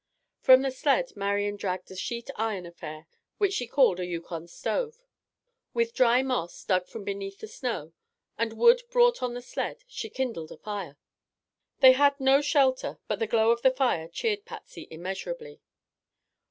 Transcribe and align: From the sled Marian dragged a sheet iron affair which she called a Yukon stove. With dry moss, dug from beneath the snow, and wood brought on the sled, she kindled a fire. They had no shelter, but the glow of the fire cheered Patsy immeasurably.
From 0.39 0.63
the 0.63 0.71
sled 0.71 1.15
Marian 1.15 1.57
dragged 1.57 1.91
a 1.91 1.95
sheet 1.95 2.31
iron 2.35 2.65
affair 2.65 3.05
which 3.37 3.53
she 3.53 3.67
called 3.67 3.99
a 3.99 4.05
Yukon 4.07 4.47
stove. 4.47 4.99
With 5.75 5.93
dry 5.93 6.23
moss, 6.23 6.63
dug 6.63 6.87
from 6.87 7.03
beneath 7.03 7.37
the 7.37 7.47
snow, 7.47 7.93
and 8.35 8.53
wood 8.53 8.81
brought 8.89 9.21
on 9.21 9.35
the 9.35 9.43
sled, 9.43 9.83
she 9.85 10.09
kindled 10.09 10.51
a 10.51 10.57
fire. 10.57 10.97
They 11.81 11.91
had 11.91 12.19
no 12.19 12.41
shelter, 12.41 12.97
but 13.07 13.19
the 13.19 13.27
glow 13.27 13.51
of 13.51 13.61
the 13.61 13.69
fire 13.69 14.07
cheered 14.07 14.43
Patsy 14.43 14.87
immeasurably. 14.89 15.61